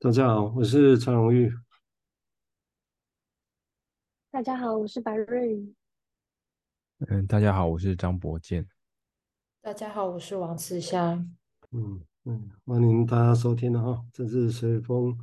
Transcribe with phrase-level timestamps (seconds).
[0.00, 1.52] 大家好，我是陈荣玉。
[4.30, 5.74] 大家好，我是白瑞。
[6.98, 8.64] 嗯，大家好，我是张博健。
[9.60, 11.14] 大家好，我是王思霞。
[11.72, 15.18] 嗯嗯，欢迎大家收听的哈，这是随风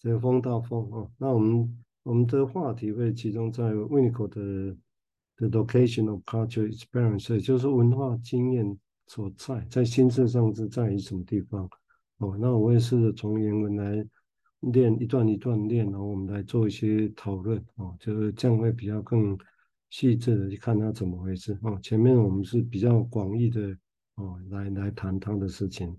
[0.00, 1.10] 随风到风哈。
[1.18, 4.76] 那我们我们的话题会集中在 Winnicott 的
[5.34, 8.78] 的 location of cultural experience，也就是文化经验
[9.08, 11.68] 所在，在心智上是在于什么地方。
[12.18, 14.06] 哦，那我也是从原文来
[14.72, 19.36] 练一段一段练，然后我们来做一些讨论哦，就是这样会比较更
[19.90, 21.78] 细致的去看它怎么回事哦。
[21.82, 23.76] 前面我们是比较广义的
[24.14, 25.96] 哦，来来谈他的事情。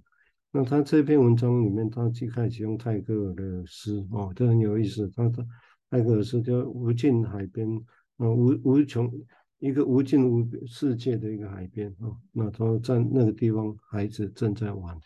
[0.52, 5.10] 那他这篇文章里面，他最开始用泰戈尔的诗哦，这很有意思。
[5.10, 5.46] 他的
[5.90, 7.68] 泰戈尔诗叫“无尽海边”，
[8.16, 9.12] 啊，无无穷
[9.60, 12.18] 一个无尽无世界的一个海边哦。
[12.32, 14.98] 那他在那个地方，孩子正在玩。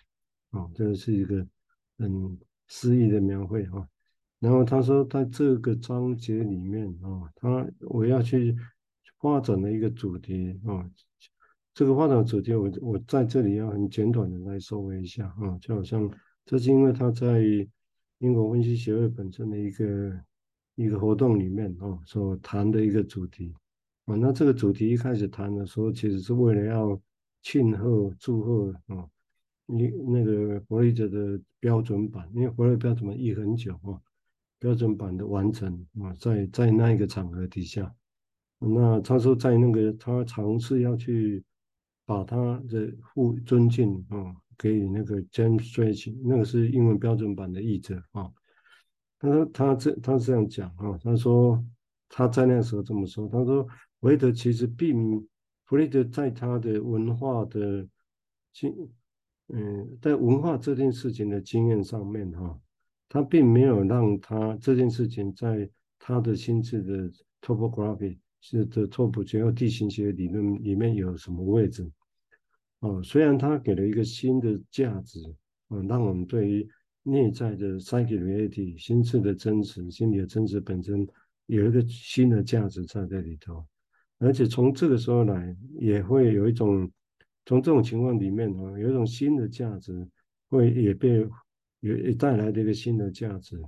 [0.51, 1.45] 哦，这个是一个
[1.97, 3.87] 很诗意的描绘哈。
[4.39, 8.55] 然后他说，在这个章节里面啊，他我要去
[9.19, 10.89] 发展的一个主题啊，
[11.73, 16.09] 这个发展主题我我在这里要很简短的来说一下啊，就好像
[16.45, 17.41] 这是因为他在
[18.19, 20.19] 英国分析协会本身的一个
[20.75, 23.53] 一个活动里面啊所谈的一个主题
[24.05, 24.15] 啊。
[24.15, 26.99] 那这个主题一开始谈的时候，其实是为了要
[27.41, 29.05] 庆贺祝贺啊。
[29.71, 34.01] 你那个弗洛伊德的标准版，因为弗洛伊德标准版译很久啊，
[34.57, 37.93] 标准版的完成啊，在在那一个场合底下，
[38.57, 41.43] 那他说在那个他尝试要去
[42.03, 48.31] 把他的父尊敬啊给那个 James Strach，那个是英文标准版的译者啊，
[49.19, 51.63] 他说他这他这样讲啊，他说
[52.09, 55.19] 他在那个时候这么说，他说弗洛伊德其实并
[55.65, 57.87] 弗洛伊德在他的文化的
[58.51, 58.73] 经。
[59.51, 62.59] 嗯，在文化这件事情的经验上面，哈，
[63.07, 71.91] 他并没有让他这件事情在他的心智的 topography 是的拓扑学和地形学理论里面有什么位置？
[72.81, 75.19] 哦，虽然他给了一个新的价值，
[75.69, 76.69] 嗯，让我们对于
[77.01, 81.07] 内在的 psychology 心智的真实、心理的真实本身
[81.47, 83.65] 有一个新的价值在这里头，
[84.19, 86.87] 而且从这个时候来也会有一种。
[87.49, 90.07] 从这种情况里面啊，有一种新的价值
[90.49, 91.27] 会也被
[91.79, 93.59] 也也带来的一个新的价值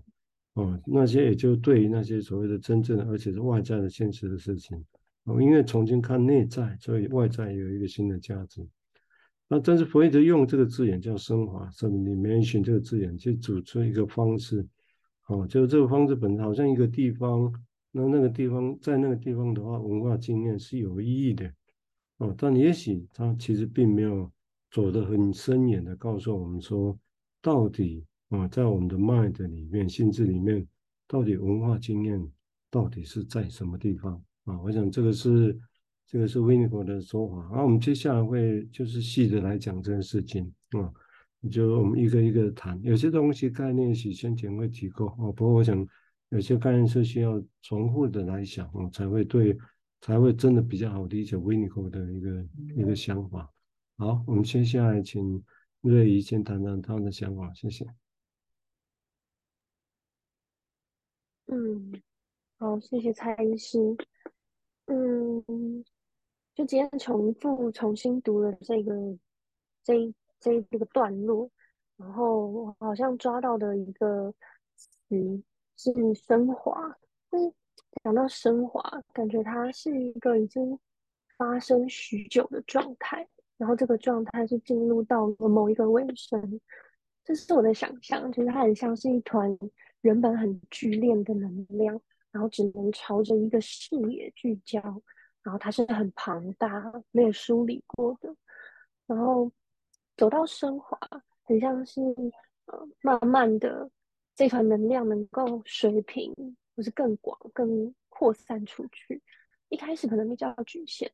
[0.54, 4.78] 哦，那些也就对于那些所谓的真正的而且是外在的现实的事情
[5.24, 8.64] 哦，因为重新看内在，所以外在有一个新的价值。
[9.48, 14.64] 那但是弗洛伊德用这个字眼叫升华，sublimation 这个字眼去组出一个方式
[15.26, 17.52] 哦，就是这个方式本身好像一个地方，
[17.92, 21.52] 那那个地方在那个地方的话，文化经验是有意义的。
[22.22, 24.32] 哦，但也许他其实并没有
[24.70, 26.96] 走得很深远的告诉我们说，
[27.42, 30.68] 到底啊，在我们的 mind 里面、心智里面，
[31.08, 32.24] 到底文化经验
[32.70, 34.62] 到底是在什么地方啊？
[34.62, 35.60] 我想这个是
[36.06, 37.38] 这个是 Winnicott 的说法。
[37.50, 40.94] 然后我们接下来会就是细的来讲这件事情啊，
[41.50, 42.80] 就我们一个一个谈。
[42.84, 45.84] 有些东西概念是先前会提过啊，不过我想
[46.30, 49.58] 有些概念是需要重复的来想啊，才会对。
[50.02, 52.46] 才会真的比较好理解 Winnicott 的一个
[52.76, 53.54] 一个想法。
[53.98, 55.44] 好，我们接下来请
[55.82, 57.86] 瑞怡先谈谈他的想法，谢谢。
[61.46, 62.02] 嗯，
[62.58, 63.78] 好，谢谢蔡医师。
[64.88, 65.86] 嗯，
[66.56, 68.94] 就今天重复重新读了这个
[69.84, 71.52] 这一这一这个段落，
[71.98, 74.34] 然后我好像抓到的一个
[74.76, 75.44] 词
[75.78, 76.98] 是升华。
[77.30, 77.54] 嗯。
[78.04, 78.82] 讲到升华，
[79.14, 80.78] 感觉它是一个已经
[81.38, 86.60] 发生许久的状态，然后这个状态是进入到了某一个尾声。
[87.24, 89.58] 这是我的想象，就是它很像是一团
[90.02, 94.82] 原本很剧烈的能量，然后只能朝着一个视野聚焦，
[95.44, 98.36] 然后它是很庞大、没有梳理过的，
[99.06, 99.52] 然后
[100.18, 100.98] 走到升华，
[101.44, 102.02] 很像是
[102.66, 103.90] 呃慢慢的
[104.36, 106.34] 这团能量能够水平。
[106.76, 109.22] 或是更广、更扩散出去。
[109.70, 111.12] 一开始可能比较局限，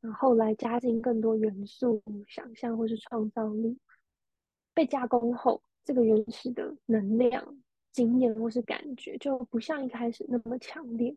[0.00, 3.78] 然后来加进更多元素、想象或是创造力。
[4.72, 7.58] 被加工后，这个原始的能量、
[7.92, 11.16] 经验或是感觉就不像一开始那么强烈。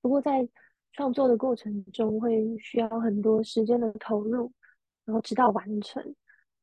[0.00, 0.48] 不过在
[0.92, 4.52] 创作的过程中，会需要很多时间的投入，
[5.04, 6.14] 然后直到完成。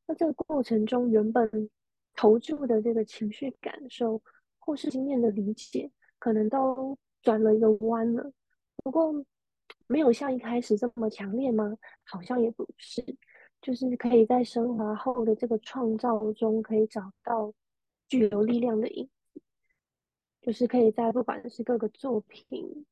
[0.06, 1.70] 那这个过程中，原本
[2.14, 4.20] 投注的这个情绪感受
[4.58, 5.90] 或是经验的理解。
[6.20, 8.32] 可能都转了一个弯了，
[8.76, 9.12] 不过
[9.88, 11.76] 没有像一开始这么强烈吗？
[12.04, 13.04] 好像也不是，
[13.60, 17.52] 就是可以在升华后的这个创造中，可以找到
[18.06, 19.42] 具有力量的影子。
[20.40, 22.86] 就是可以在不管是各个作品、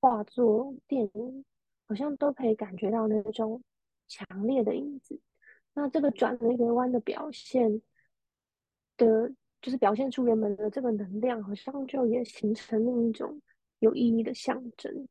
[0.00, 1.44] 画作、电影，
[1.86, 3.62] 好像都可以感觉到那种
[4.08, 5.20] 强烈的影子。
[5.74, 7.82] 那这个转了一个弯的表现
[8.96, 9.30] 的，
[9.66, 13.42] 就是表现出原本的这个能量，好像就也形成另一种
[13.80, 15.08] 有意义的象征。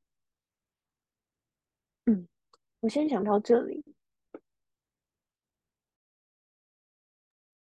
[2.06, 2.26] 嗯，
[2.80, 3.84] 我先想到这里。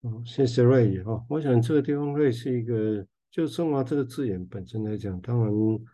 [0.01, 1.23] 哦，谢谢瑞宇哈。
[1.29, 5.85] 我想这个地方瑞是一个，就升华这个字眼本身来讲，当然弗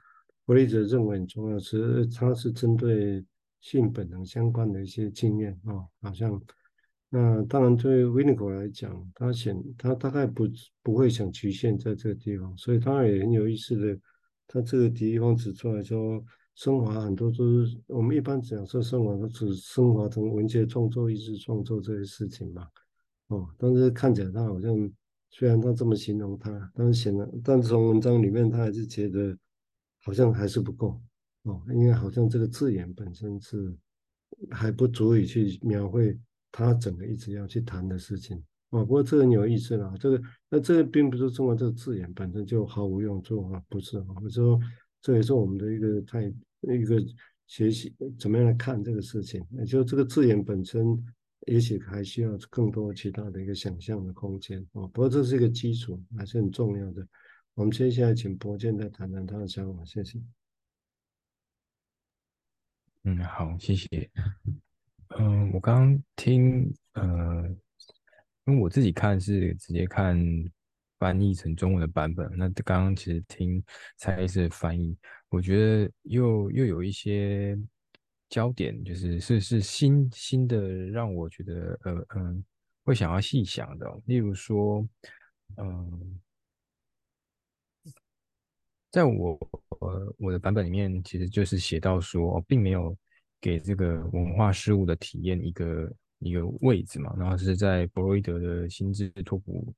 [0.53, 3.27] 洛伊德认为很重要是，它是针对
[3.59, 6.41] 性本能相关的一些经验啊，好像
[7.17, 10.49] 那当然对维尼口来讲，他想他大概不
[10.83, 13.97] 不会想局限在这个地方，所以当然也很有意思的，
[14.49, 16.21] 他这个地方指出来说，
[16.57, 22.67] 升华很多都是我们一般讲说升华都是升华成文学创作、艺术创作这些事情嘛。
[23.29, 24.93] 哦，但是看起来他好像，
[25.31, 29.39] 虽然他这么形容他，但是显然，但是从文章里面他还是觉得
[30.03, 31.01] 好像还是不够
[31.45, 33.73] 哦，因为好像这个字眼本身是
[34.51, 36.19] 还不足以去描绘
[36.57, 38.41] 他整个一直要去谈的事情
[38.71, 38.85] 哦。
[38.85, 44.61] 不过这很有意思啦，这个那这个并不是中国这个字眼本身就毫无用处啊，不是啊，我说
[45.01, 47.03] 这也是我们的一个太一个
[47.49, 51.05] 学习怎么样来看这个事情，也就这个字眼本身。
[51.47, 57.07] 也许还需要更多其他的一个想象的空间哦，不过这是一个基础，还是很重要的。
[57.53, 60.19] 我们接下来请博建再谈谈他的想法，谢谢。
[63.03, 64.11] 嗯，好，谢谢。
[65.19, 67.45] 嗯，我刚刚听，呃，
[68.45, 70.19] 因为我自己看是直接看
[70.99, 73.63] 翻译成中文的版本，那刚刚其实听
[73.97, 74.97] 蔡医师翻译，
[75.29, 77.59] 我觉得又又有一些。
[78.31, 82.45] 焦点就是是是新新的，让我觉得呃嗯
[82.83, 84.85] 会想要细想的，例如说，
[85.57, 86.21] 嗯，
[88.91, 89.39] 在我
[89.79, 92.97] 我我的版本里面，其实就是写到说，并没有
[93.45, 99.71] 给这个文化事物的体验一个一个位置嘛，然后是在弗洛伊德的心智拓扑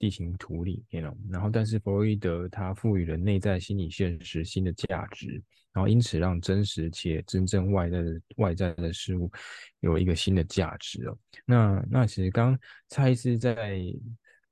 [0.00, 5.40] 地形图里面了，然后但是弗洛伊德他赋予了内在心理现实新的价值。
[5.72, 9.30] 然后因此让真实且真正外在的外在的事物
[9.78, 11.16] 有一个新的价值哦。
[11.46, 12.58] 那那其实刚
[12.88, 13.80] 蔡医师在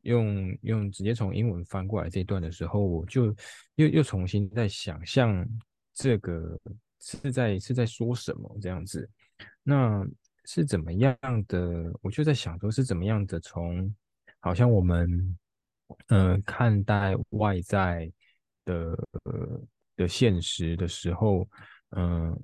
[0.03, 3.37] 用用直接从英文翻过来这一段的时候，我就
[3.75, 5.45] 又又重新在想象
[5.93, 6.59] 这个
[7.01, 9.09] 是在是在说什么这样子。
[9.63, 10.07] 那
[10.45, 11.17] 是怎么样
[11.49, 11.93] 的？
[12.03, 13.95] 我就在想说是怎么样的从
[14.39, 15.39] 好像我们
[16.09, 18.11] 呃看待外在
[18.65, 18.97] 的。
[19.97, 21.47] 的现实的时候，
[21.91, 22.43] 嗯、呃，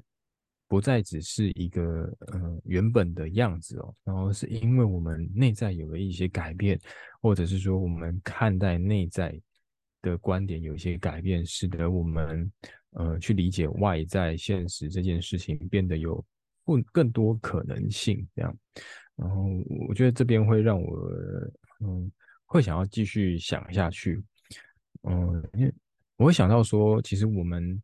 [0.68, 6.78] 不再只是一个呃原本的样子哦，然后是因为我们内在有了一些改变，
[7.22, 9.40] 或者是说我们看待内在
[10.02, 12.52] 的观点有一些改变，使得我们
[12.96, 16.22] 呃去理解外在现实这件事情变得有
[16.66, 18.54] 更更多可能性这样。
[19.14, 19.46] 然后
[19.88, 21.08] 我觉得这边会让我
[21.80, 22.12] 嗯
[22.44, 24.22] 会想要继续想下去，
[25.04, 25.72] 嗯，因为。
[26.18, 27.78] 我会想到说，其实我们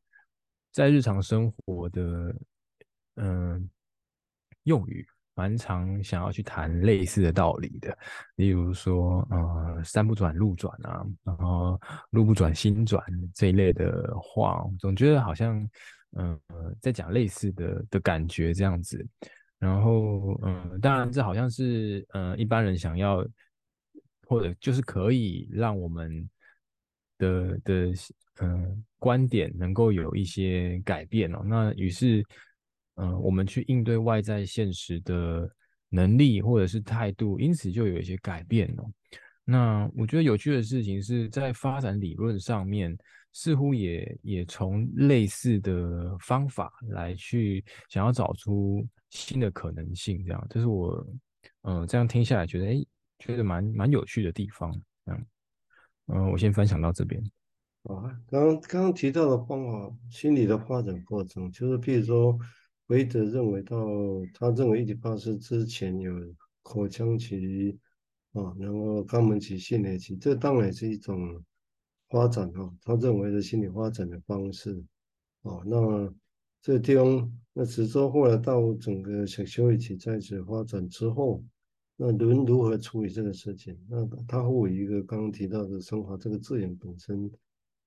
[0.71, 2.35] 在日常生活的
[3.17, 3.69] 嗯、
[4.63, 7.97] 用语，蛮常想要去谈类似的道理的。
[8.37, 11.81] 例如说，呃，山不转路转啊，然后
[12.11, 13.05] 路不转心转
[13.35, 15.59] 这一类的话，总觉得好像
[16.17, 19.07] 嗯、呃、在讲类似的的感觉这样子。
[19.59, 23.25] 然后嗯、当然这好像是呃一般人想要，
[24.27, 26.29] 或者就是可以让我们
[27.19, 27.93] 的的。
[28.41, 31.43] 嗯、观点能够有一些改变哦。
[31.45, 32.25] 那于是，
[32.97, 35.51] 嗯、我们去应对外在现实的
[35.89, 38.91] 能力或者是态度，因此就有一些改变哦。
[39.45, 42.97] 那我觉得有趣的事情是在发展理论上面，
[43.33, 51.07] 似乎也也从类似的方法来去想要找出新的可能性，这样，这是我
[51.63, 52.85] 嗯、呃，这样听下来觉得哎，
[53.19, 54.73] 觉得蛮蛮有趣的地方。
[55.07, 55.27] 嗯，
[56.07, 57.21] 嗯，我先分享到这边。
[57.83, 62.39] 啊，刚刚刚刚提到的方法，心理的发展过程，就是譬如说，
[62.93, 63.75] 维德认为到，
[64.35, 66.13] 他认为伊底帕斯之前有
[66.63, 67.79] 口腔期
[68.33, 71.43] 啊，然后肛门期、性蕾期，这当然是一种
[72.11, 74.85] 发展哈，他认为的心理发展的方式
[75.41, 75.63] 啊。
[75.65, 76.13] 那
[76.61, 81.43] 这个地方，那只是说后来到整个小休会期再次发展之后，
[81.97, 83.75] 那人如何处理这个事情？
[83.89, 87.33] 那他赋予一个刚刚提到的升华这个字眼本身。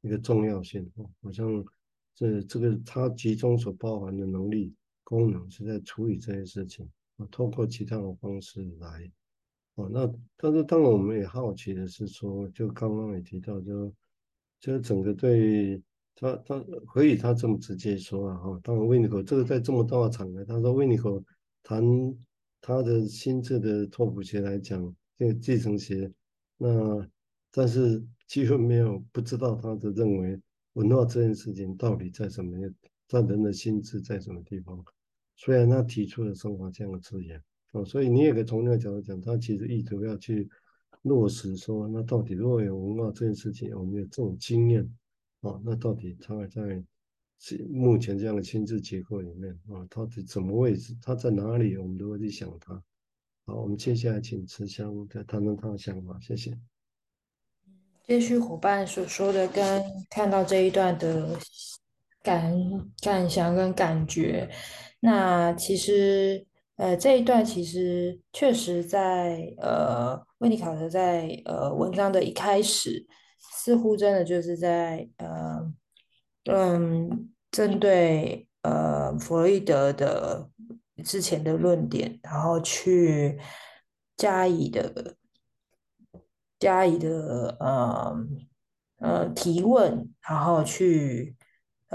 [0.01, 1.65] 一个重要性哦，好像
[2.13, 4.71] 这这个它集中所包含的能力
[5.05, 6.85] 功能是在处理这些事情
[7.15, 9.09] 啊，透过其他的方式来
[9.75, 9.89] 哦。
[9.89, 13.93] 那但是当然我们也好奇的是说，就刚刚也提到，就
[14.59, 15.81] 就整个对
[16.15, 16.59] 他他
[16.91, 21.23] 可以他这么直接说啊哈，当然维尼口这个在这么大的场合，他说维尼口
[21.61, 21.83] 谈
[22.59, 26.11] 他的心智的拓扑学来讲，这个继承学，
[26.57, 27.07] 那
[27.51, 30.41] 但是几乎没有不知道他的认为
[30.73, 32.57] 文化这件事情到底在什么
[33.07, 34.83] 在人的心智在什么地方，
[35.35, 40.49] 虽然他提出了生活这样的字眼哦，所以你也可以从那个角度讲，他其实意图要去。
[41.01, 44.83] 落实说，那到底如果有文化这件事情，我们有这种经验
[45.41, 46.83] 哦，那到底他在
[47.69, 52.83] 目前这样的心智结构里面啊，到底怎么位置，他在哪里，我们都会去想他。
[53.45, 56.57] 好，我们接下来请慈香再谈谈他的想法，谢谢。
[58.07, 61.37] 接续伙伴所说的，跟看到这一段的
[62.25, 62.51] 感
[63.01, 64.49] 感想跟感觉，
[64.99, 66.45] 那其实。
[66.77, 73.07] 呃，这一段其实确实在呃，温尼考特在呃文章的一开始，
[73.39, 75.73] 似乎真的就是在呃
[76.51, 80.49] 嗯，针对呃弗洛伊德的
[81.01, 83.39] 之前的论点，然后去
[84.17, 85.15] 加以的
[86.59, 88.17] 加以的呃
[88.99, 91.37] 呃提问，然后去。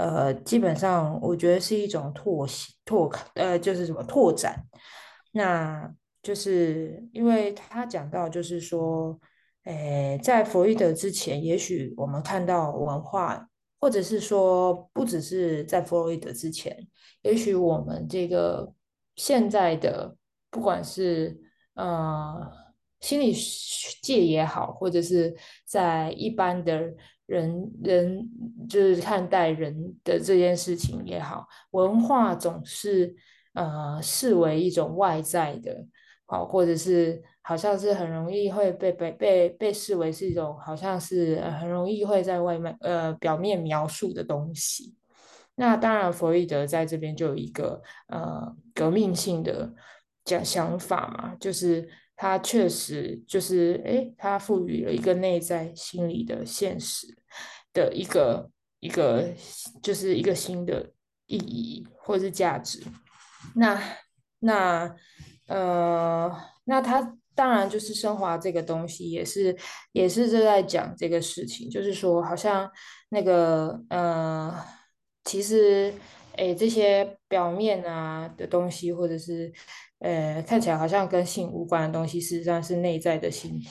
[0.01, 2.47] 呃，基本上我觉得是一种拓
[2.83, 4.65] 拓呃，就是什么拓展。
[5.33, 5.93] 那
[6.23, 9.19] 就是因为他讲到，就是说，
[9.65, 13.47] 诶，在弗洛伊德之前，也许我们看到文化，
[13.79, 16.75] 或者是说，不只是在弗洛伊德之前，
[17.21, 18.73] 也许我们这个
[19.15, 20.15] 现在的，
[20.49, 21.39] 不管是
[21.75, 22.51] 呃
[23.01, 23.31] 心理
[24.01, 26.91] 界也好，或者是在一般的。
[27.31, 28.29] 人人
[28.67, 29.73] 就是看待人
[30.03, 33.15] 的这件事情也好，文化总是
[33.53, 35.85] 呃视为一种外在的，
[36.25, 44.93] 好，或者是好像是很容易会被被被被视为是一种好像是很容易会在外面呃表面描述的东西。
[45.55, 49.73] 那当然，弗洛伊德在这边就有一个呃革命性的
[50.25, 51.87] 讲想法嘛，就是。
[52.23, 57.07] 他确实就是，诶，他赋予了一个内在心理的现实
[57.73, 58.49] 的一个
[58.79, 59.33] 一个，
[59.81, 60.91] 就是一个新的
[61.27, 62.83] 意义或者是价值。
[63.55, 63.81] 那
[64.39, 64.95] 那
[65.47, 66.31] 呃，
[66.65, 69.57] 那他当然就是升华这个东西，也是
[69.91, 72.69] 也是正在讲这个事情，就是说好像
[73.09, 74.55] 那个呃，
[75.23, 75.93] 其实
[76.37, 79.51] 诶，这些表面啊的东西，或者是。
[80.03, 83.61] 呃，看起来好像跟性无关的东西，事实上是内在的性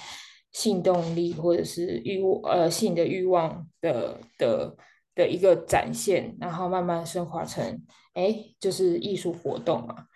[0.52, 4.76] 性动力，或者是欲呃性的欲望的的
[5.14, 7.82] 的一个展现，然后慢慢升华成，
[8.14, 10.06] 哎，就是艺术活动嘛。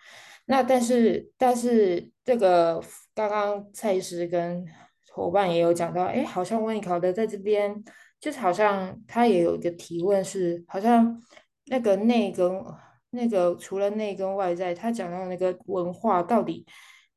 [0.45, 4.65] 那但是但是这个刚刚蔡医师跟
[5.11, 7.83] 伙伴也有讲到，哎，好像温尼考德在这边，
[8.19, 11.21] 就是好像他也有一个提问是，好像
[11.65, 12.63] 那个内跟。
[13.11, 16.65] 那个除了内跟外在，他讲到那个文化到底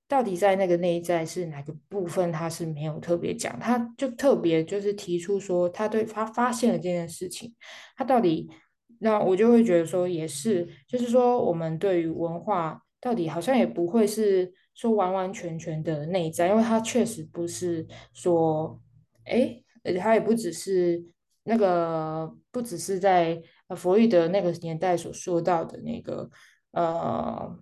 [0.09, 7.55] 到底在那个内在是哪个部分，他是没有特别讲，他就特别就是提出说他对他发现了这件事情，
[7.97, 8.51] 他到底
[8.99, 18.81] 那我就会觉得说也是，就是说我们对于文化到底好像也不会是说完完全全的内在，因为他确实不是说
[19.27, 21.05] 哎，而且他也不只是
[21.45, 23.41] 那个不只是在。
[23.77, 26.31] 弗洛伊德那个年代所说到的那个
[26.71, 27.55] 呃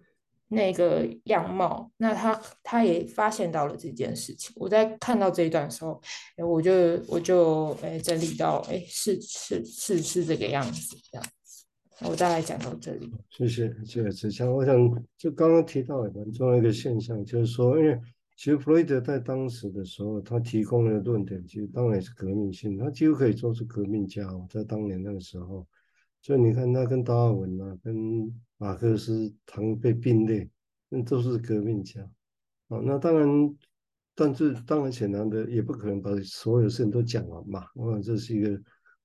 [0.49, 4.53] 那个样貌，那他他也发现到了这件事情。
[4.57, 6.01] 我在看到这一段的时候，
[6.37, 6.73] 我就
[7.09, 11.65] 我就哎整理到哎是是是是这个样子这样子。
[12.09, 13.11] 我大概讲到这里。
[13.31, 14.53] 谢谢谢谢子强。
[14.53, 14.77] 我想
[15.17, 17.99] 就刚刚提到蛮重要一个现象，就是说，因为
[18.37, 24.23] 其实弗洛伊德在当时的时候，他提供的论点其实当然也是革命性，他几乎可以说是革命家。
[24.51, 25.67] 在当年那个时候。
[26.23, 27.95] 所以你看，他跟达尔文啊，跟
[28.59, 30.49] 马克思常被并列，
[30.89, 32.01] 那都是革命家
[32.69, 32.81] 啊。
[32.83, 33.57] 那当然，
[34.15, 37.67] 但是当然显然的，也不可能把所有事情都讲完嘛。
[37.75, 38.49] 我想这是一个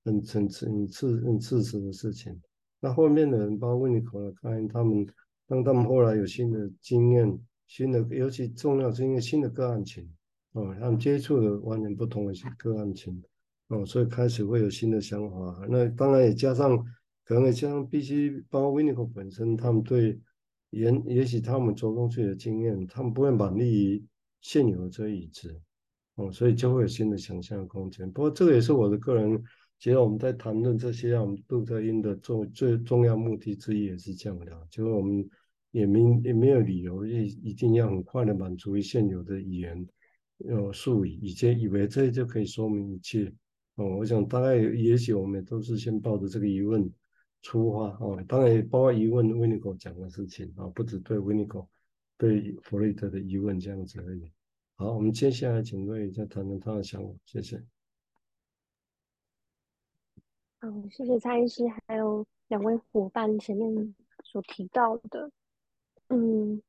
[0.05, 2.39] 很很很刺很刺实的事情。
[2.79, 5.05] 那后面的人，包括温尼考特，看他们，
[5.47, 10.09] 当他们后来有新的经验、新的，尤其重要是因为新的个案群
[10.53, 13.21] 啊，他们接触的完全不同的个案群
[13.67, 15.65] 哦，所以开始会有新的想法。
[15.69, 16.81] 那当然也加上。
[17.31, 20.19] 可能像必须包括 Viniko 本身，他们对
[20.69, 24.03] 也也许他们着重自己的经验，他们不会满利于
[24.41, 25.57] 现有的这一支，
[26.15, 28.11] 哦，所以就会有新的想象空间。
[28.11, 29.41] 不过这个也是我的个人，
[29.79, 35.25] 其实我们在谈论这些我们杜特因的重最重要目的之一也是这样的，就是我们
[35.71, 39.87] 也没也没有理由一一定要很快的满足于现有的语言
[40.49, 43.33] 呃术语，以前以为这就可以说明一切。
[43.75, 46.91] 哦，我想大概也许我们都是先抱着这个疑问
[47.41, 51.67] 出发哦，当然也包括疑问 w i n n i c o 讲的事情啊，不止对 w i n n i c o
[52.17, 54.31] 对弗洛伊德的疑问这样子而已。
[54.75, 57.63] 好，我们接下来请各位再谈谈他的想法，谢谢。
[60.59, 65.31] 嗯，谢谢蔡医师，还有两位伙伴前面所提到的，
[66.09, 66.61] 嗯，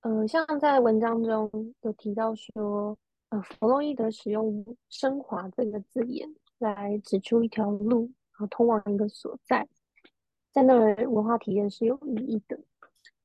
[0.00, 2.98] 呃，像在文章中有提到说，
[3.28, 8.10] 呃，弗洛伊德使用“升华”这个字眼来指出一条路，
[8.40, 9.68] 后通往一个所在，
[10.50, 12.58] 在那儿文化体验是有意义的。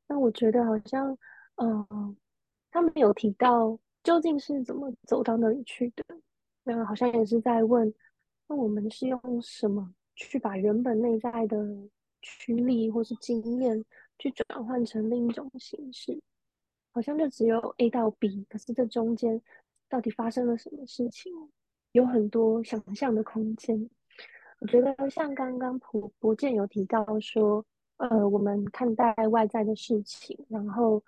[0.08, 1.18] 那我觉得好像，
[1.56, 2.16] 嗯、
[2.70, 6.04] 他们有提到究竟是怎么走到那里去的，
[6.64, 7.94] 那好像也是在问。
[8.48, 11.58] 那我们是用什么去把原本内在的
[12.22, 13.84] 驱力或是经验
[14.20, 16.22] 去转换成另一种形式？
[16.92, 19.42] 好像就只有 A 到 B，可是这中间
[19.90, 21.32] 到底发生了什么事情？
[21.94, 23.90] 有很多想象的空间。
[24.66, 27.64] 我觉得像刚刚朴博建有提到说，
[27.98, 31.04] 呃，我们看待外在的事情，然后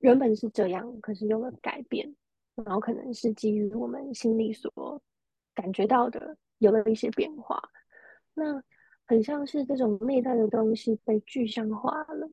[0.00, 2.12] 原本是这样，可是有了改变，
[2.56, 5.00] 然后可能是基于我们心里所
[5.54, 6.36] 感觉到的。
[6.58, 7.62] 有了一些变化，
[8.34, 8.60] 那
[9.06, 12.28] 很像是这种内在的东西被具象化了。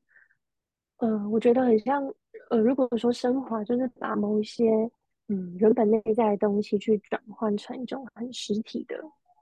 [0.97, 2.03] 呃，我觉得很像，
[2.49, 4.89] 呃，如果说升华就是把某一些
[5.27, 8.99] 嗯原本内在的东西去转换成一种很实体的，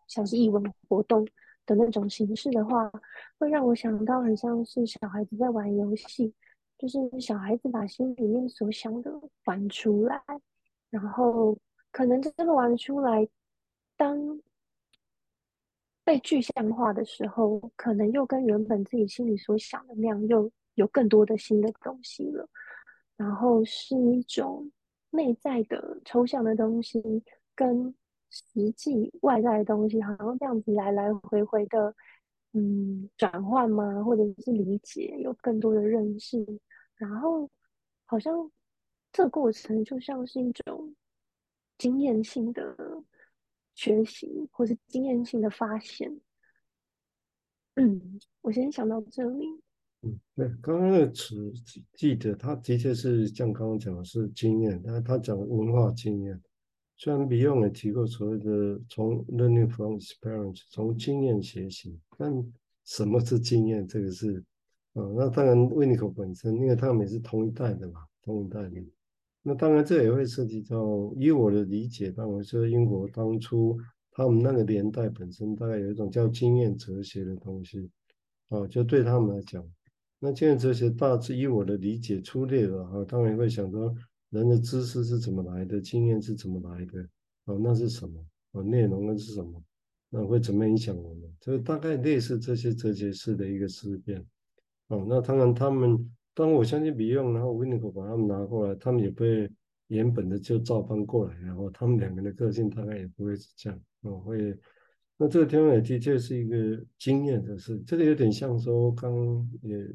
[0.08, 1.26] 像是艺文活动
[1.66, 2.92] 的那种形式的话，
[3.38, 6.34] 会让我想到很像是小孩子在玩游戏，
[6.78, 9.12] 就是小孩子把心里面所想的
[9.46, 10.22] 玩出来，
[10.90, 11.58] 然后
[11.92, 13.28] 可能这个玩出来，
[13.98, 14.40] 当
[16.04, 22.48] 被具象化的时候，可能又跟原本自己心里所想的那样，又有更多的新的东西了。
[23.18, 24.70] 然后是一种
[25.10, 27.02] 内在的抽象的东西，
[27.56, 27.96] 跟
[28.36, 31.96] 实际外在的东西，好像这样子来来回回的，
[32.54, 34.04] 嗯，转换吗？
[34.04, 36.46] 或者是理解，有更多的认识。
[36.96, 37.50] 然后
[38.06, 38.52] 好像
[39.12, 40.96] 这过程就像是一种
[41.78, 43.04] 经验性的。
[43.78, 46.22] 学习或是经验性的发现，
[47.74, 49.46] 嗯，我先想到这里。
[50.04, 51.52] 嗯，对，刚刚那个词
[51.94, 56.42] 记得，他的确是像刚刚讲的是经验，但他讲文化经验。
[56.98, 62.34] 虽然 Beyond 也提过所谓的从 learning from experience，从经验学习，但
[62.86, 63.86] 什么是经验？
[63.88, 64.40] 这个是，
[64.94, 68.84] 啊、嗯，那当然 Winnicott 本身，因为他们也是同一代的嘛，同一代的。
[69.44, 73.78] 那当然，这也会涉及到，以我的理解，当然是英国当初
[74.12, 77.90] 他们那个年代本身大概有一种叫经验哲学的东西，
[78.50, 79.64] 啊，就对他们来讲，
[80.18, 83.94] 那经验哲学大致以我的理解粗略的啊，当然会想说
[84.36, 87.08] 人的知识是怎么来的，经验是怎么来的，
[87.46, 88.24] 哦，那是什么？
[88.52, 89.64] 哦，内容那是什么？
[90.10, 91.34] 那会怎么影响我们？
[91.40, 94.24] 这大概类似这些哲学式的一个思辨，
[94.90, 96.12] 哦，那当然他们。
[96.38, 99.50] 当我相信 Beyond，然后 Winnicott 把他们拿过来，他们也不会
[99.88, 104.54] 原本的就照搬过来，然后他们两个的个性大概也不会是这样，哦，会，
[105.16, 109.88] 那这个天方也的确是一个经验的事，这个有点像说，刚也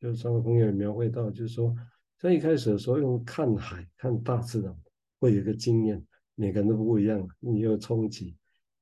[0.00, 1.76] 就张国峰也描绘到，就是说
[2.20, 4.76] 在一开始的时候用看海、看大自然，
[5.20, 6.04] 会有一个经验，
[6.34, 8.34] 每个人都不一样，你有冲击，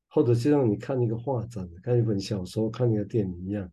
[0.08, 3.70] 或者就像你看一个画展、看一本小说、看一个电影一样。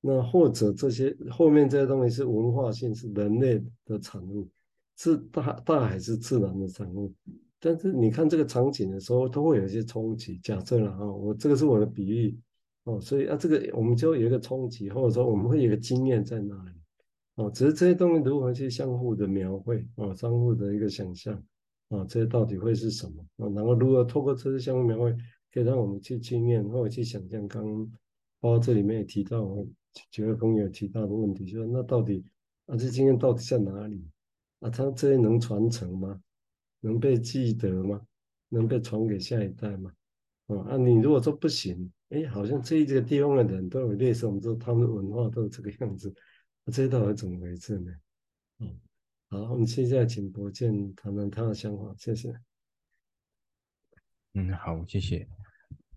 [0.00, 4.48] 那或者这些后面这些东西是文化性，是人类的产物，
[4.96, 7.12] 是大大海是自然的产物。
[7.58, 10.38] 但是你看这个场景的时候，都会有一些冲击。
[10.38, 12.38] 假设了啊，我这个是我的比喻
[12.84, 16.77] 哦，所以啊，这个我们就有一个冲击，或者说我们会有一个经验在那里
[17.38, 17.50] 哦。
[17.50, 21.34] 只是这些东西如何去相互的描绘啊，相互的一个想象
[21.88, 23.48] 啊，这些到底会是什么啊？
[23.54, 25.10] 然后如何透过这些相互描绘，
[25.52, 27.48] 可以让我们去经验或者去想象。
[27.48, 27.90] 刚刚
[28.40, 29.66] 包括这里面也提到。
[30.12, 32.24] 几位朋友提到的问题，就是那到底
[32.66, 34.00] 啊，这经验到底在哪里
[34.60, 34.70] 啊？
[34.70, 36.20] 他这些能传承吗？
[36.80, 38.00] 能被记得吗？
[38.48, 39.90] 能被传给下一代吗？
[40.68, 46.14] 啊，你如果说不行，哎，好像这一个地方的人都有类似，我们说他们的文化都是这个样子，
[46.70, 47.92] 这到底怎么回事呢？
[48.60, 48.80] 嗯，
[49.28, 52.34] 好，我们现在请博建谈谈他的想法，谢谢。
[54.34, 55.26] 嗯，好，谢谢。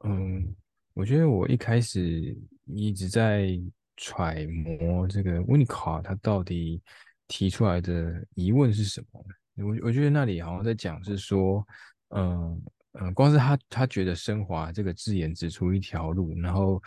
[0.04, 0.56] 嗯，
[0.94, 3.60] 我觉得我一开始一直在。
[3.98, 6.82] 揣摩这个 Winnicott 他到底
[7.28, 9.24] 提出来的疑问是什么？
[9.64, 11.64] 我我觉得那里好像在讲是说，
[12.16, 12.60] 嗯、
[12.94, 16.82] 嗯、光是他他觉得升华这个字眼指出一条路，然后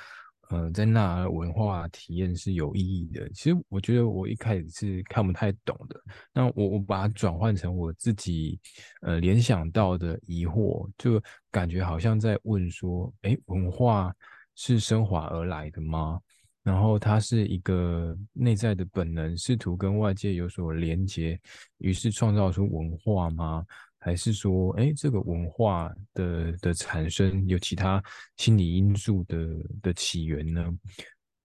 [0.50, 3.28] 呃，在那儿文化体验是有意义的。
[3.30, 6.00] 其实我觉得我一开始是看不太懂的。
[6.32, 8.58] 那我我把它转换成我自己
[9.02, 14.14] 呃联想到的疑惑，就感觉好像在问说：诶，文化
[14.54, 16.20] 是升华而来的吗？
[16.62, 21.38] 然后它是一个内在的本能，试图跟外界有所连接，
[21.76, 23.64] 于是创造出文化吗？
[24.04, 28.02] 还是说，哎，这个文化的的产生有其他
[28.36, 29.48] 心理因素的
[29.80, 30.62] 的起源呢？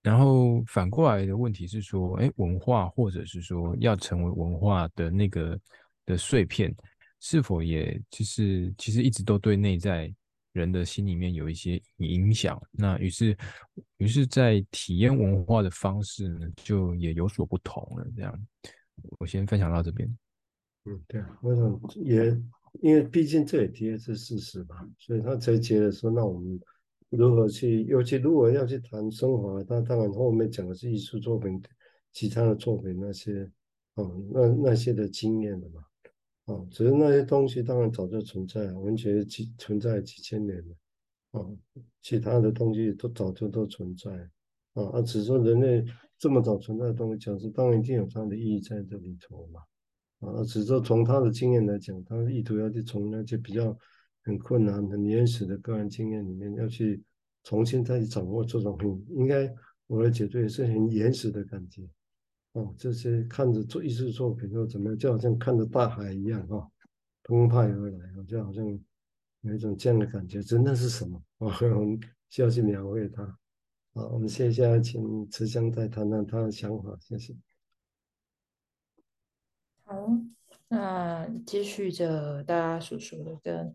[0.02, 5.58] 然后反过来的问题是说，哎，文化或者是说要成为文化的那个
[6.04, 6.70] 的碎片，
[7.18, 10.12] 是否也其实其实一直都对内在
[10.52, 12.62] 人的心里面有一些影响？
[12.70, 13.34] 那于是
[13.96, 18.06] 于是在体验文化的方式呢，就也有所不同了。
[18.14, 18.46] 这样，
[19.18, 20.06] 我先分享到这边。
[20.86, 22.24] 嗯，对啊，我想也，
[22.80, 26.58] 因为毕竟这也的确是事实嘛，所以他才觉得说，那我们
[27.10, 31.60] 如何去，尤其如果要去谈升华，他当然后面讲的是艺术作品、
[32.12, 33.50] 其他的作品那些，
[33.94, 35.82] 哦，那那些的经验的嘛，
[36.46, 40.74] 哦，只是那些东西当然早就存在，文学几存在几千年了，
[41.32, 41.54] 哦，
[42.00, 44.10] 其他的东西都早就都存在，
[44.72, 45.84] 啊，啊，只是人类
[46.18, 49.60] 这么早存在的东西，讲是当然一定有它的意义在这里头嘛。
[50.20, 53.76] 啊，只是说从他的经验来讲，他意图要去从那些比较
[54.22, 57.02] 很困难、很原始的个人经验里面，要去
[57.42, 59.50] 重新再去掌握这种很应该，
[59.86, 61.88] 我的解读也是很原始的感觉。
[62.52, 66.68] 哦，这些看着做艺术作品又怎么样，就好像看着大海一样啊，
[67.22, 68.64] 澎湃而来，就好像
[69.42, 70.42] 有一种这样的感觉。
[70.42, 71.56] 真的是什么啊？
[71.74, 73.24] 我们需要去描绘它。
[73.94, 77.34] 好，我们接下来请慈香再谈谈他的想法，谢谢。
[79.90, 80.08] 好，
[80.68, 83.72] 那继续着大家所说的跟，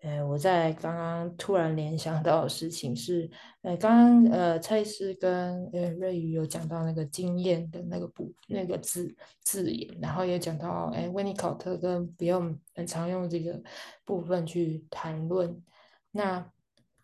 [0.00, 13.62] 呃，我在刚刚突然联想到的事情是，呃，刚刚呃，蔡司跟呃瑞宇有讲到那个经验的那个部那个字字眼，然后也讲到，哎，温尼考特跟不用很常用这个
[14.04, 15.62] 部分去谈论，
[16.10, 16.44] 那。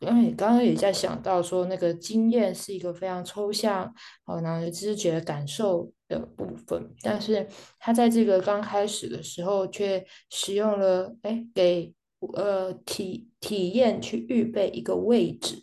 [0.00, 3.92] 因为刚刚也在想到说，那个经验是一个非常抽象，
[4.26, 7.46] 哦，然后知觉感受的部分，但是
[7.78, 11.92] 他在这个刚开始的时候却使用了，哎，给
[12.34, 15.62] 呃体体验去预备一个位置，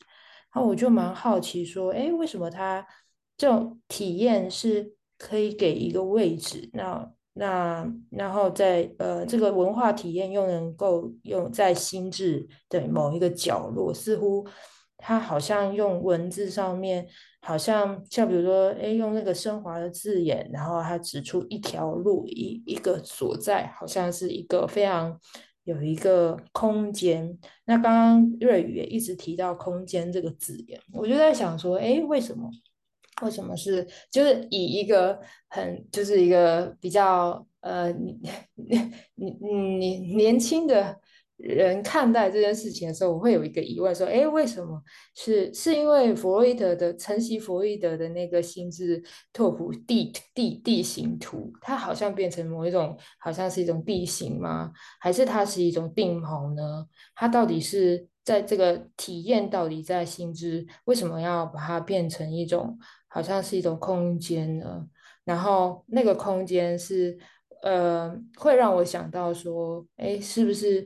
[0.53, 2.85] 然后我就蛮好奇说，哎，为什么他
[3.35, 6.69] 这种体验是可以给一个位置？
[6.73, 14.47] 那那然后在呃这个文化体验又能够用在心智的某一个角落，似乎
[14.97, 17.05] 他好像用文字上面，
[17.45, 25.19] 好像像比如说，哎，用那个升华的字眼，然后他指出一条路，一一个所在，好像是一个非常
[25.63, 27.37] 有一个空间。
[27.65, 32.49] 那刚刚瑞宇也一直提到空间这个字眼，我就在想说，哎，为什么？
[33.21, 38.19] 为什么是就是以一个很就是一个比较呃你
[38.55, 38.75] 你
[39.15, 40.99] 你你年轻的
[41.37, 44.81] 人看待这件事情的时候，我会有一个疑问说，哎，为什么
[45.15, 54.71] 是是因为弗洛伊德的承袭弗洛伊德的那个心智拓扑地地地形图，它好像变成某一种好像是一种地形吗？
[54.99, 56.85] 还是它是一种定谋呢？
[57.15, 62.77] 它到底是在这个体验到底在心智为什么要把它变成一种？
[63.07, 64.85] 好像是一种空间呢，
[65.23, 67.17] 然后那个空间是，
[67.61, 70.85] 呃，会让我想到说，哎，是不是，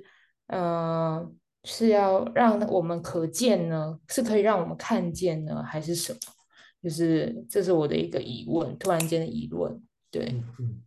[0.49, 1.31] 呃，
[1.63, 3.99] 是要让我们可见呢？
[4.07, 6.19] 是可以让我们看见呢，还是什么？
[6.81, 10.25] 就是这是我的一个疑问，突然间的疑问，对，
[10.59, 10.81] 嗯，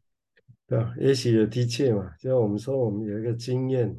[0.66, 3.94] 对啊，也许有的确嘛，就像我们说，我们有一个经验，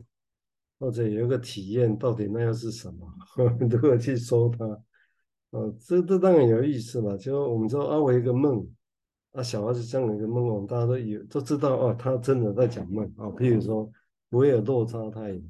[0.79, 3.07] 或者有一个体验，到底那又是什么？
[3.69, 4.65] 如何去说它？
[5.51, 7.15] 哦，这这当然有意思嘛。
[7.15, 8.67] 就我们说啊，我一个梦，
[9.33, 13.27] 啊，小孩子这样一个梦，我们大家都有都知道哦，他真的在讲梦啊。
[13.37, 13.89] 譬如说
[14.33, 15.43] 不会有落差太远，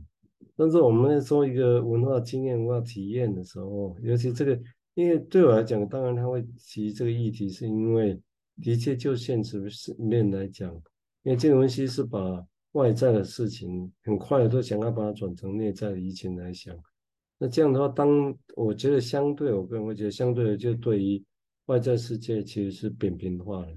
[0.57, 4.59] 但是我们在说一个文化经验、文化体验的时候，尤其这个，
[4.93, 8.19] 因为对我来讲，当然他会提这个议题，是因为
[8.61, 10.69] 的确就现实面来讲，
[11.23, 16.75] 因为这个东西是把外在的事情很快的都想要把它转成内在的疫情来想。
[17.37, 21.23] 那这样的话，当我觉得相对，我个人会觉得相对的，就对于
[21.67, 23.71] 外在世界其实是扁平化的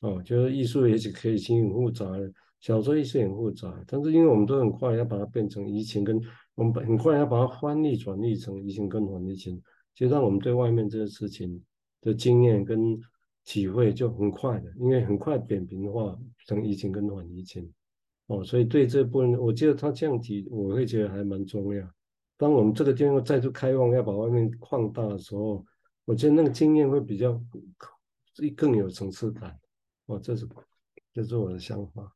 [0.00, 0.22] 哦。
[0.22, 6.20] 就是艺术也许可以形很复杂的，小说艺术很复杂，但是因为我们都很快要把它变成移情，跟
[6.54, 9.62] 我们很快要把它翻译转译成移情跟转移情，
[9.94, 11.62] 其实让我们对外面这个事情
[12.00, 12.98] 的经验跟
[13.44, 17.70] 体会就很快的，因为很快扁平化成移情跟转移情
[18.26, 18.42] 哦。
[18.42, 21.88] 所以对这部分，我觉得他这样提，我会觉得还蛮重要。
[22.36, 25.64] 当我们这个地方再度开放，要把外面扩大的时候，
[26.04, 27.40] 我觉得那个经验会比较
[28.56, 29.56] 更有层次感。
[30.06, 30.48] 哦，这是
[31.12, 32.15] 这是我的想法。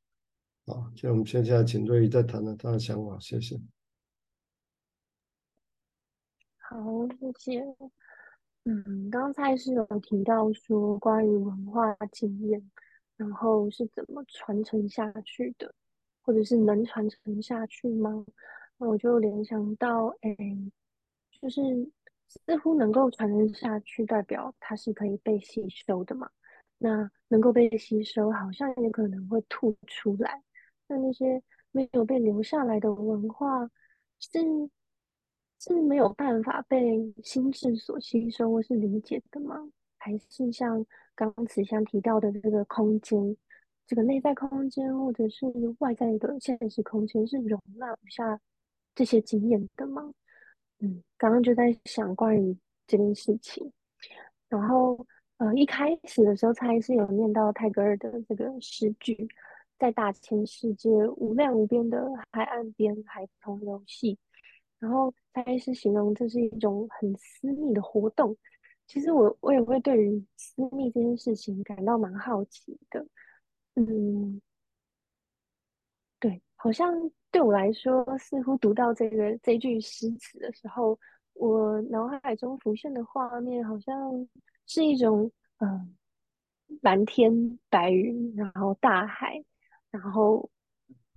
[0.66, 3.60] 好，现在我们接下来请瑞宇再谈谈他的想法，谢谢。
[6.58, 6.76] 好，
[7.08, 7.76] 谢谢。
[8.64, 12.70] 嗯，刚才是有提到说关于文化经验，
[13.16, 15.74] 然后是怎么传承下去的，
[16.22, 18.24] 或者是能传承下去吗？
[18.76, 20.36] 那我就联想到，哎，
[21.40, 21.60] 就是
[22.28, 26.30] 似乎能够传承下去，代表它是可以被吸收的嘛。
[26.78, 30.42] 那能够被吸收，好像也可能会吐出来。
[30.90, 33.70] 那那些没有被留下来的文化，
[34.18, 34.38] 是。
[35.62, 39.56] 是没有办法被心智所吸收或是理解的吗？
[39.98, 43.36] 还是像刚刚慈祥提到的这个空间，
[43.86, 45.44] 这个内在空间或者是
[45.80, 48.40] 外在的现实空间是容纳不下
[48.94, 50.14] 这些经验的吗？
[50.78, 53.70] 嗯，刚刚就在想关于这件事情。
[54.48, 59.28] 然后呃，一开始的时候，蔡医师有念到泰戈尔的这个诗句，
[59.80, 64.18] 在大千世界无量无边的海岸边，孩童游戏。
[64.78, 68.36] 然后他也是形容这是一种很私密的活动。
[68.86, 73.06] 其实我我也会对于私密这件事情感到蛮好奇的。
[73.74, 74.40] 嗯，
[76.18, 80.98] 对，好像对我来说，似乎读到这个这句诗词的时候，
[81.34, 84.28] 我脑海中浮现的画面好像
[84.66, 85.94] 是一种嗯，
[86.80, 89.44] 蓝天白云，然后大海，
[89.90, 90.50] 然后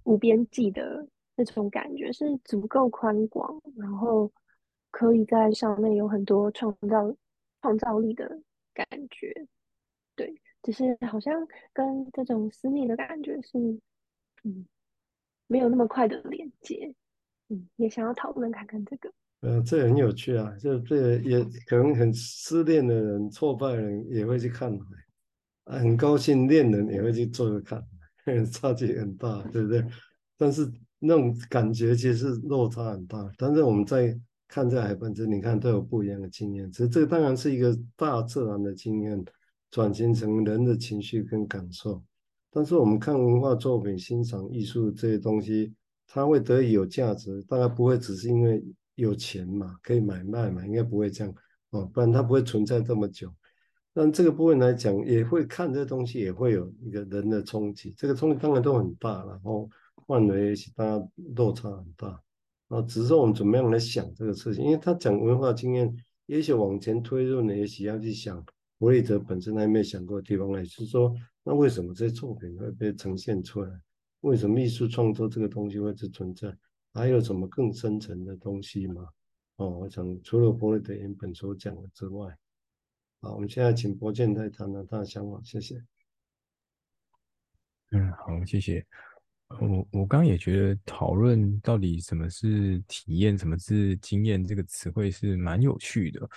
[0.04, 1.08] 无边际的。
[1.36, 4.32] 这种感觉是足够宽广，然后
[4.92, 7.12] 可以在上面有很多创造
[7.60, 8.40] 创造力的
[8.72, 9.48] 感觉。
[10.16, 11.34] 对，只是好像
[11.74, 13.58] 跟这种私密的感觉是，
[14.44, 14.68] 嗯，
[15.48, 16.94] 没有那么快的连接。
[17.50, 19.12] 嗯，也想要讨论看看这个。
[19.42, 24.72] 呃，这很有趣啊，这这也可能很失恋的人、挫败的人也会去看，
[25.66, 27.84] 很高兴恋人也会去做着看，
[28.52, 29.86] 差距很大，对不对？
[30.38, 30.72] 但是。
[31.06, 36.72] 那种感觉其实落差很大，但是我们在看这海本身，你看都有不一样的经验。
[36.72, 39.22] 其实这个当然是一个大自然的经验，
[39.70, 42.02] 转型成人的情绪跟感受。
[42.50, 45.74] 但是我们看文化作品、欣赏艺术这些东西，
[46.08, 48.64] 它会得以有价值，大概不会只是因为
[48.96, 51.36] 有钱嘛，可以买卖嘛，应该不会这样
[51.72, 53.30] 哦，不然它不会存在这么久。
[53.94, 59.70] 但这个部分来讲，也会看这东西，也会有一个人的冲击，这个冲击当然都很大，然后。
[60.06, 62.22] 范围也许大家落差很大
[62.68, 68.46] 啊，只是说我们怎么样来想这个事情，因为他讲文化经验，也许往前推论呢，也许要去想
[68.78, 73.72] 弗里德本身还没有想过的地方来，就是说，那为什么这些作品会被呈现出来？
[74.22, 76.54] 为什么艺术创作这个东西会是存在？
[76.94, 79.08] 还有什么更深层的东西吗？
[79.56, 82.38] 哦，我想除了弗里德原本所讲的之外，
[83.24, 85.82] 好，我们现在请柏健来谈谈他的想法，谢谢。
[87.92, 88.86] 嗯，好，谢谢。
[89.62, 96.30] 我我刚刚也觉得讨论到底什么是体验，什么是经验这个词汇是蛮有趣的。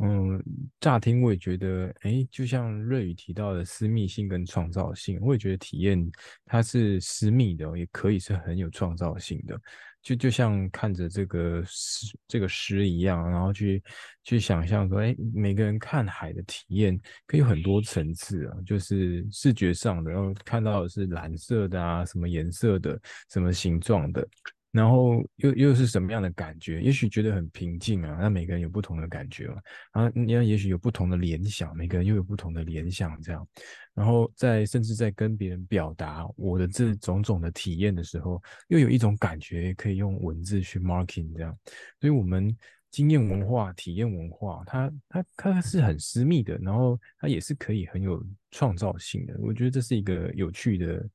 [0.00, 0.38] 嗯，
[0.80, 6.06] 乍听我也觉得，哎，就像瑞宇提到的私密性跟创造性，我也觉得体验
[6.44, 9.58] 它是私密的，也可以是很有创造性的。
[10.04, 13.82] 就就像看着这个诗这个诗一样，然后去
[14.22, 24.28] 去想象说，哎，每个人看海的体验可以有很多层次啊，就是视觉上的，然后看到的是蓝色的啊，什么颜色的，什么形状的。
[24.74, 26.82] 然后又又是什么样的感觉？
[26.82, 29.54] 也许觉得很平静啊，那每个人有不同的感觉嘛。
[29.92, 33.46] 啊你要也许有不同的联想，每个人又有不同的联想，这样。
[33.94, 41.56] 然后在甚至在跟别人表达我的这种种的体验的时候，又有一种感觉可以用文字去 marking 这样。
[42.00, 42.52] 所以，我们
[42.90, 49.36] 经验文化、体验文化，它它它是很私密的，然后它也是可以很有创造性的。
[49.38, 51.08] 我觉得这是一个有趣的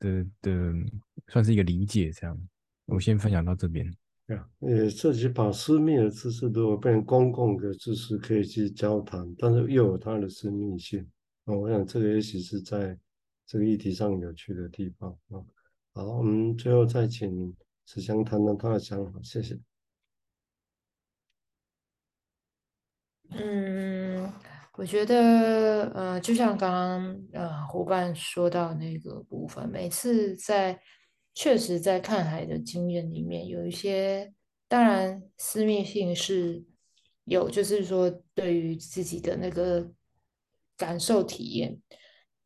[0.00, 0.72] 的的，
[1.28, 2.36] 算是一个理解这样。
[2.86, 3.84] 我先分享到这边。
[4.28, 11.08] 对啊，呃，这些把私密的知识如果变成公共的知识，可以去交谈，但是又有它的私密性
[11.44, 11.54] 啊。
[11.54, 12.98] 我想这个也许是在
[13.46, 15.38] 这个议题上有趣的地方啊。
[15.94, 19.56] 好，我们最后再请慈香谈谈他的想法，谢谢。
[23.30, 24.32] 嗯，
[24.74, 30.80] 我觉得，呃，就像刚刚呃伙伴说到那个部分，每次在。
[31.36, 34.32] 确实，在看海的经验里面，有一些
[34.66, 36.64] 当然私密性是
[37.24, 39.86] 有，就是说对于自己的那个
[40.78, 41.78] 感受体验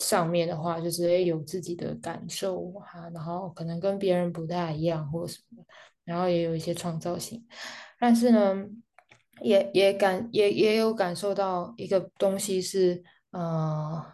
[0.01, 5.65] 上面的话，就是也有自己的感受哈，然后可能跟别人不太一样或什么，
[6.05, 7.47] 然后也有一些创造性。
[8.01, 8.67] 但是呢，
[9.41, 14.05] 也也感也也有感受到一个东西是，呃，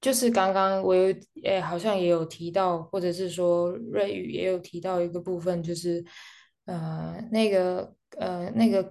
[0.00, 6.04] 就是刚刚我有诶好像也有提到，或者是说瑞宇也有提到一个部分，就是
[6.66, 8.90] 呃那个呃那个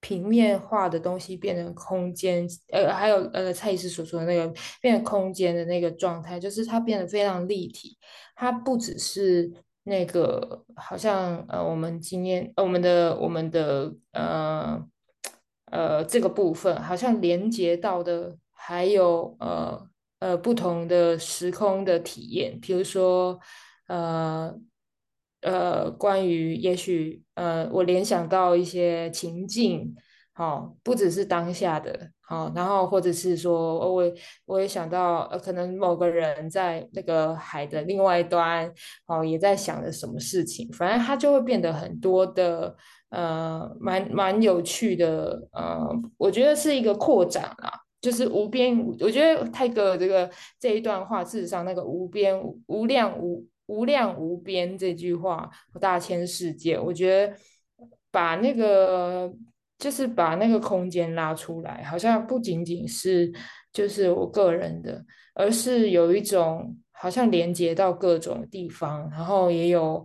[0.00, 7.96] 平面化的东西变成空间，呃还有呃蔡医师所说的那个变成空间的那个状态，就是它变得非常立体，
[8.34, 9.52] 它不只是。
[9.84, 14.86] 那个好像呃，我们今天我们的我们的呃
[15.70, 19.87] 呃这个部分好像连接到的还有呃
[20.20, 23.38] 呃不同的时空的体验，比如说
[23.88, 24.54] 呃
[25.42, 29.94] 呃关于也许呃我联想到一些情境。
[30.32, 34.04] 好，不只是当下的，好，然后或者是说，我
[34.46, 38.72] 我也想到，呃，可能某个人在那个海的另外一端，
[39.06, 42.76] 哦，也在想着什么事情，反正他就会变得很多的，
[43.10, 57.34] 呃，蛮蛮有趣的，呃，我觉得是一个扩展啦，就是无边，我觉得泰戈尔这个这一段话，事实上那个无边无量无无量无边这句话，大千世界，我觉得
[58.10, 59.32] 把那个。
[59.78, 63.32] 就是把那个空间拉出来，好像不仅仅是
[63.72, 70.04] 就是我个人的，而是有一种好像连接到各种地方，然后也有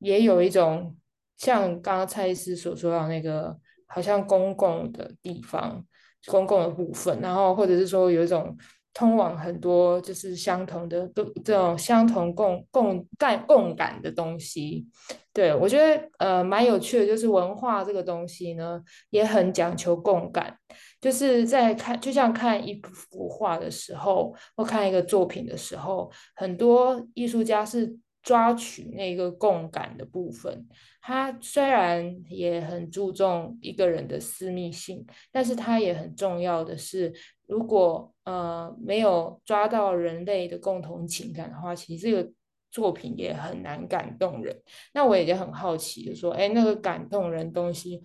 [0.00, 0.96] 也有一种
[1.36, 5.86] 像刚刚蔡医师所说到那个好像公共的地方，
[6.26, 8.56] 公共的部分，然后或者是说有一种。
[8.94, 14.86] 通往很多就是相同的都这种相同共共感共感的东西，
[15.32, 20.54] 对，我觉得呃蛮有趣的，就是文化这个东西呢也很讲求共感，
[21.00, 30.66] 就是在看就像看一幅画的时候或看一个作品的时候，很多艺术家是抓取那个共感的部分，
[31.02, 37.12] 他虽然也很注重一个人的私密性，但是他也很重要的是。
[37.48, 42.32] 如果呃没有抓到人类的共同情感的话，其实这个
[42.70, 44.56] 作品也很难感动人。
[44.94, 48.02] 那我也很好奇，就说，哎，那个感动人东西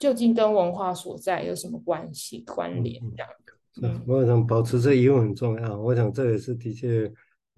[0.00, 3.00] 究竟跟文化所在有什么关系关联？
[3.14, 3.86] 这样的。
[3.86, 5.78] 嗯，我想保持这疑问很重要。
[5.78, 7.08] 我想这也是的确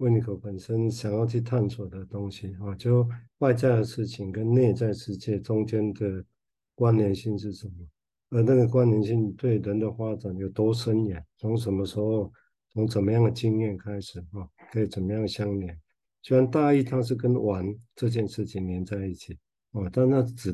[0.01, 6.25] 维尼口本身想要去探索的东西啊，就外在的事情跟内在世界中间的
[6.73, 7.73] 关联性是什么？
[8.31, 11.23] 而那个关联性对人的发展有多深远？
[11.37, 12.33] 从什么时候，
[12.73, 14.49] 从怎么样的经验开始啊？
[14.71, 15.79] 可以怎么样相连？
[16.23, 17.63] 虽然大意它是跟玩
[17.95, 19.37] 这件事情连在一起
[19.73, 20.49] 啊，但那只。